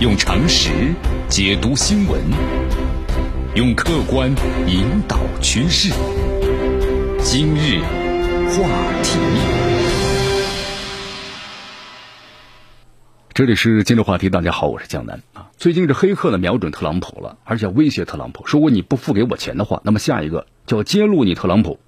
[0.00, 0.92] 用常识
[1.28, 2.20] 解读新闻，
[3.54, 4.28] 用客观
[4.66, 5.90] 引导趋势。
[7.20, 7.80] 今日
[8.50, 8.68] 话
[9.04, 9.18] 题，
[13.32, 14.28] 这里是今日话题。
[14.28, 15.52] 大家好，我是江南啊。
[15.56, 21.78] 最近这黑客呢瞄准特朗普了，而且威胁特朗普，如果你不付给我钱的话，那么下一个就要揭露你特朗普，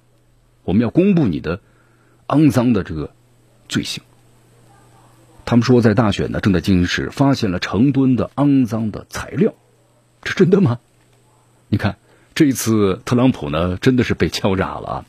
[0.63, 1.59] 我们要公布你的
[2.27, 3.11] 肮脏的这个
[3.67, 4.01] 罪行。
[5.47, 9.53] 他们说，在大选呢正在进行时，发现了成吨的肮脏的材料，
[10.21, 10.79] 这真的吗？
[11.69, 11.95] 你看，
[12.35, 15.05] 这一次特朗普呢真的是被敲诈了啊！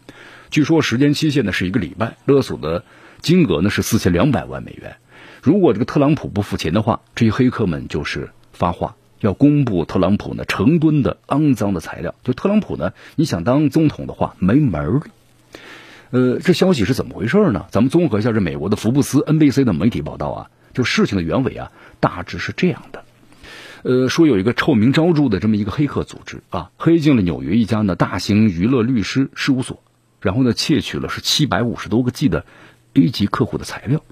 [0.50, 2.84] 据说时间期限呢是一个礼拜，勒索的
[3.20, 4.98] 金额呢是四千两百万美元。
[5.42, 12.14] 如果这个特朗普不付钱的话，这些黑客们就是发话要公布特朗普呢成吨的肮脏的材料。
[12.22, 15.00] 就特朗普呢，你想当总统的话没门儿。
[16.10, 17.66] 呃，这消息是怎么回事呢？
[17.70, 23.04] 咱们综合一下这美国的福布斯、NBC 的媒体报道啊，就事情的原委啊，大致是这样的。
[23.82, 29.82] 呃，说有一个臭名昭著的这么一个黑客组织啊，黑进了纽约一家呢大型娱乐律师事务所，
[30.20, 32.46] 然后呢窃取了是七百五十多个 G 的
[32.94, 34.02] A 级客户的材料。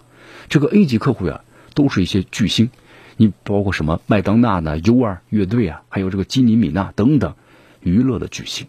[0.48, 1.40] 这个 A 级客户呀，
[1.74, 2.70] 都是一些巨星，
[3.16, 7.34] 你包括什么麦当娜呢、U 二乐队啊，还有这个基尼米娜等等
[7.80, 8.66] 娱乐的巨星。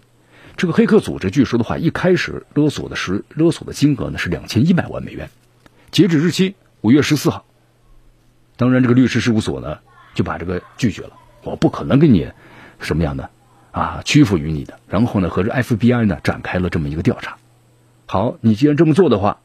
[0.58, 5.30] 这个黑客组织据说的话，一开始勒索的是勒索的金额呢是两千一百万美元，
[5.91, 7.45] 截止日期五月十四号。
[8.55, 9.78] 当然，这个律师事务所呢
[10.16, 11.11] 就把这个拒绝了，
[11.44, 12.31] 我不可能给你
[12.80, 13.30] 什么样的
[13.69, 14.80] 啊屈服于你的。
[14.88, 17.38] 然后呢，和这 FBI 呢展开了这么一个调查。
[18.08, 19.41] 好，你既然这么做的话，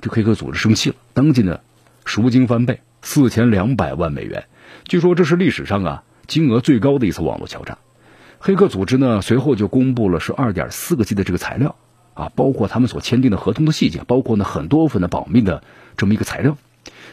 [0.00, 1.58] 这黑客组织生气了，当即呢
[2.04, 4.46] 赎金翻倍，四千两百万美元。
[4.84, 7.78] 据说这是历史上啊金额最高的一次网络敲诈。
[8.40, 11.74] 黑客组织呢，随后就公布了是二点四个 G 的这个材料，
[12.14, 15.62] 啊，包括他们所签订的合同的细节，包括呢很多份的保密的
[15.96, 16.56] 这么一个材料。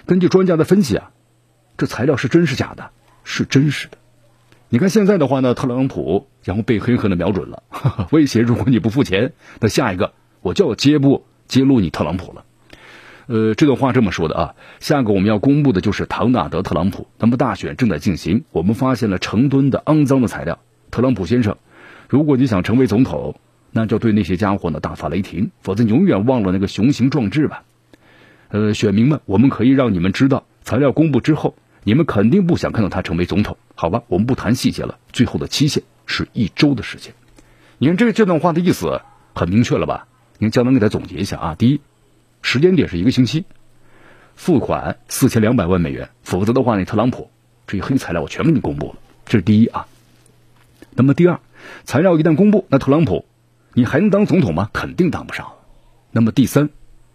[0.06, 1.12] 根据专家的分析啊，
[1.78, 2.92] 这材料是真是假的？
[3.23, 3.98] 是真实的。
[4.70, 7.64] 你看现在的话呢，特朗普然后被黑客的瞄准了，
[8.12, 12.46] 威胁如果你不付钱，那下一个我就要揭布揭露你特朗普了。
[13.28, 17.07] 呃，这段话这么说的啊，下个我们要公布的就是唐纳德特朗普。
[17.18, 20.59] 那么大选正在进行，我们发现了成吨的肮脏的材料。
[20.95, 21.57] 特朗普先生，
[22.07, 23.38] 如果你想成为总统，
[23.69, 27.63] 那就对那些家伙呢大发雷霆，否则永远忘了那个雄心壮志吧。
[28.47, 34.03] 呃，选民们，我们可以让你们知道，材料公布之后，你们肯定不想看到他成为总统，好吧？
[34.07, 37.13] 我们不谈细节了，最后的期限是一周的时间。
[37.77, 39.01] 你看这这段话的意思
[39.33, 40.07] 很明确了吧？
[40.38, 41.81] 你看江南给他总结一下啊，第一，
[42.41, 43.44] 时间点是一个星期，
[44.38, 47.29] 付款四千两百万美元，否则的话，那特朗普
[47.67, 48.95] 这些黑材料我全给你公布了，
[49.25, 49.88] 这是第一啊。
[50.95, 51.39] 那么第二，
[51.83, 53.25] 材料一旦公布，那特朗普，
[53.73, 54.69] 你还能当总统吗？
[54.72, 55.53] 肯定当不上。
[56.11, 56.69] 那么第三，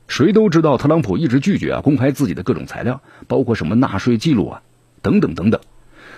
[0.06, 4.62] 谁都知道特朗普一直拒绝啊公开自己的各种材料，包括什么纳税记录啊
[5.00, 5.60] 等等等等。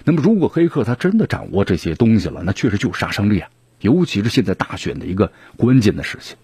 [0.05, 3.49] 那么如果黑客他真的掌握这些东西了，那确实就有杀伤力啊，
[3.81, 6.35] 尤其是现在大选的一个关键的时期，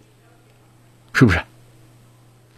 [1.12, 1.40] 是不是？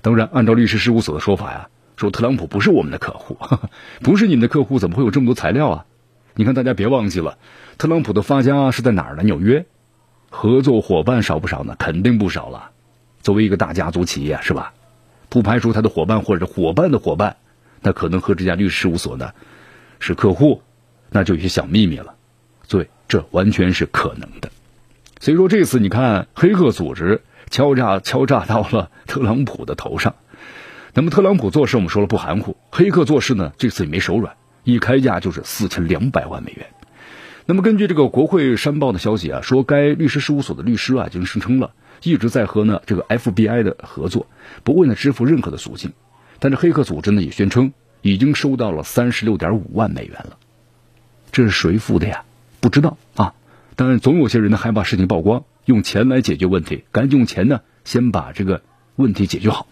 [0.02, 3.38] 当然，按照律师事务所的说法呀，说特朗普不是我们的客户，
[4.02, 5.86] 不是你们的客户，怎么会有这么多材料啊？
[6.34, 7.38] 你看，大家别忘记了。
[7.78, 9.22] 特朗普的发家是在哪儿呢？
[9.22, 9.66] 纽约，
[10.30, 11.74] 合作伙伴少不少呢？
[11.78, 12.70] 肯定不少了。
[13.22, 14.72] 作为一个大家族企业，是吧？
[15.28, 17.36] 不排除他的伙伴或者伙伴的伙伴，
[17.80, 19.32] 那可能和这家律师事务所呢
[19.98, 20.62] 是客户，
[21.10, 22.14] 那就有些小秘密了。
[22.66, 24.50] 所以这完全是可能的。
[25.20, 30.14] 所以说这次你看，黑客组织敲诈敲诈到了特朗普的头上。
[30.94, 32.56] 那么特朗普做事，我们说了不含糊。
[32.70, 34.34] 黑客做事呢，这次也没手软，
[34.70, 36.66] 一开价就是四千两百万美元。
[37.46, 41.72] 那么根据这个国会山报的消息啊，说该律师事务所的律师啊，已经声称了，
[42.02, 44.26] 一直在和呢这个 FBI 的合作，
[44.62, 45.92] 不会呢支付任何的赎金。
[46.38, 47.72] 但是黑客组织呢也宣称，
[48.02, 50.38] 已经收到了三十六点五万美元了。
[51.32, 52.24] 这是谁付的呀？
[52.60, 53.34] 不知道啊。
[53.74, 58.62] 当然，总有些人呢害怕事情曝光，用钱来解决问题，赶紧用钱呢先把这个
[58.94, 59.66] 问题解决好。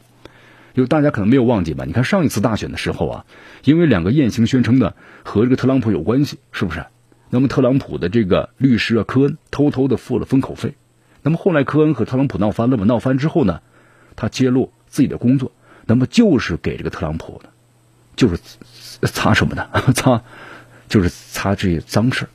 [0.75, 1.85] 就大家可能没有忘记吧？
[1.85, 3.25] 你看上一次大选的时候啊，
[3.65, 4.95] 因为两个雁行宣称呢
[5.25, 6.87] 和这个特朗普有关系，是不是？
[7.31, 10.75] 那么特朗普的这个律师啊，科恩偷偷的付了封口费。
[11.23, 12.85] 那么后来科恩和特朗普闹翻了嘛？
[12.85, 13.61] 闹翻之后呢，
[14.17, 15.53] 他揭露自己的工作，
[15.85, 17.51] 那么就是给这个特朗普的，
[18.17, 18.39] 就是
[19.03, 19.69] 擦什么呢？
[19.95, 20.23] 擦，
[20.89, 22.29] 就是擦这些脏事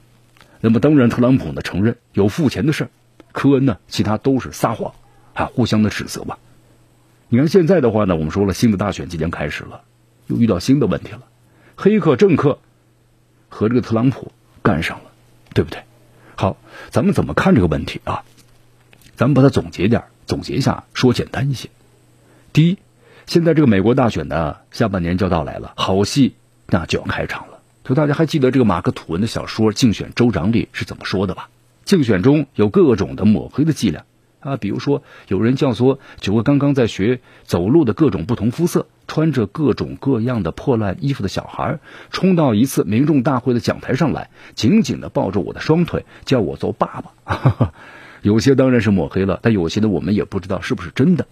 [0.59, 2.89] 那么当然，特朗普呢承认有付钱的事
[3.31, 4.93] 科恩呢其他都是撒谎
[5.33, 6.37] 啊，互相的指责吧。
[7.33, 9.81] 你看现在的话呢，我们说了，新的大选即将开始了，
[10.27, 11.23] 又遇到新的问题了，
[11.75, 12.59] 黑客政客
[13.49, 14.31] 和这个特朗普。
[14.61, 15.05] 干上了，
[15.55, 15.81] 对不对？
[16.35, 16.57] 好，
[16.91, 18.23] 咱们怎么看这个问题啊？
[19.15, 21.69] 咱们把它总结点，总结一下，说简单一些。
[22.53, 22.77] 第一，
[23.25, 26.35] 现在这个美国大选呢，下半年就要到来了，好戏
[26.67, 27.61] 那就要开场了。
[27.83, 31.49] 就大家还记得这个马克吐温的小说《竞选州长》里是怎么说的吧？
[31.83, 34.05] 竞选中有各种的抹黑的伎俩
[34.43, 41.79] 啊，比如说有人教唆九个刚刚在学走路的各种不同肤色、穿着各种各样的破烂衣服的小孩，
[42.11, 47.35] 冲到一次民众大会的讲台上来，紧紧的抱着我的双腿，叫我做爸爸。
[47.35, 47.73] 哈 哈
[48.21, 51.27] 有些当然是抹黑了，但有些呢，我们也不知道是不是真的。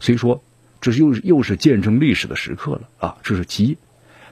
[0.00, 0.42] 所以说，
[0.80, 3.16] 这是又又是见证历史的时刻了啊！
[3.22, 3.78] 这是其一。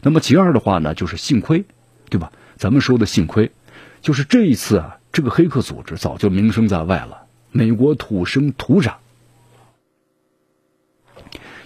[0.03, 1.65] 那么其二的话呢，就是幸亏，
[2.11, 2.33] 对吧？
[2.57, 3.53] 咱们说的幸亏，
[4.01, 7.22] 就是这一次啊，这个黑客组织早就名声在外了。
[7.53, 8.97] 美国土生土长，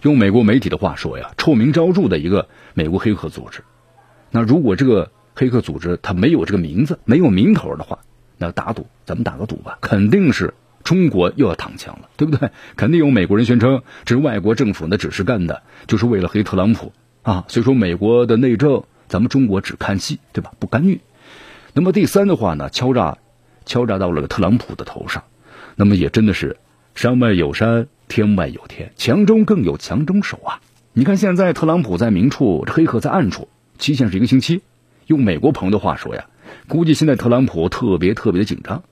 [0.03, 3.63] 用美国媒体的话说呀，臭名昭著的一个美国黑客组织。
[4.33, 8.01] 那如果这个黑客组织它没有这个名字，没有名头的话，
[8.37, 12.51] 那打赌，咱们打个赌吧，肯定是中国又要躺枪了，对不对？
[12.75, 16.93] 肯定有美国人宣称这是外国政府呢指示干的，就是为了黑特朗普。
[17.23, 20.53] 啊，所以说美国的内政，咱们中国只看戏，对吧？
[20.59, 21.01] 不干预。
[21.73, 23.19] 那么第三的话呢，敲诈，
[23.65, 25.25] 敲诈到了特朗普的头上，
[25.77, 26.57] 那么也真的是
[26.95, 30.61] 山外有山，天外有天，强中更有强中手啊！
[30.93, 34.63] 你看现在特朗普在明处，黑客在暗处，期限是一个星期。
[35.07, 36.25] 用美国朋友的话说呀，
[36.67, 38.83] 估计现在特朗普特别特别的紧张，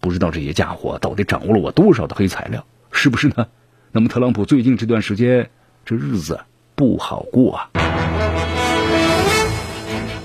[0.00, 3.46] 不知道这些家伙到底掌握了我多少的黑材料，是不是呢？
[3.92, 5.50] 那么特朗普最近这段时间，
[5.84, 6.40] 这日子。
[6.76, 7.68] 不好过啊！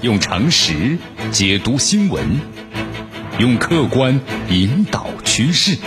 [0.01, 0.97] 用常识
[1.29, 2.23] 解读新闻，
[3.39, 5.77] 用客观引导趋势。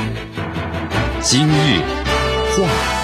[1.23, 1.81] 今日
[2.55, 2.98] 话。